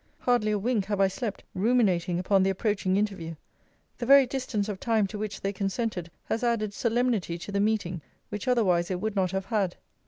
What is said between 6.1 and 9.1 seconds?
has added solemnity to the meeting, which otherwise it